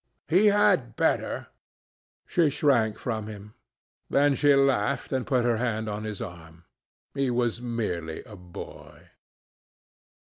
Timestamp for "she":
2.25-2.49, 4.33-4.55